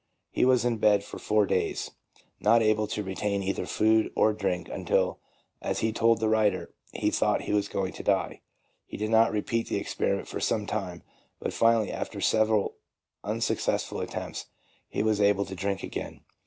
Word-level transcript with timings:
He 0.31 0.45
was 0.45 0.65
in 0.65 0.77
bed 0.77 1.03
four 1.03 1.45
days, 1.45 1.91
not 2.39 2.63
able 2.63 2.87
to 2.87 3.03
retain 3.03 3.43
either 3.43 3.67
food 3.67 4.11
or 4.15 4.33
drink 4.33 4.67
until, 4.67 5.19
as 5.61 5.81
he 5.81 5.93
told 5.93 6.19
the 6.19 6.27
writer, 6.27 6.73
he 6.91 7.11
thought 7.11 7.43
he 7.43 7.53
was 7.53 7.67
going 7.67 7.93
to 7.93 8.01
die. 8.03 8.41
He 8.87 8.97
did 8.97 9.11
not 9.11 9.31
repeat 9.31 9.67
the 9.69 9.77
experiment 9.77 10.27
for 10.27 10.39
some 10.39 10.65
time, 10.65 11.03
but 11.39 11.53
finally, 11.53 11.91
after 11.91 12.19
several 12.19 12.77
unsuccessful 13.23 14.01
attempts, 14.01 14.47
he 14.89 15.03
was 15.03 15.21
able 15.21 15.45
to 15.45 15.53
drink 15.53 15.83
again. 15.83 16.21